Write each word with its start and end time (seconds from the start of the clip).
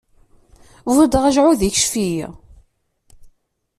Buddeɣ 0.95 1.23
ajɛuḍ, 1.25 1.59
ikcef-iyi. 1.63 2.25